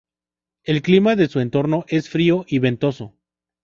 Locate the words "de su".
1.15-1.41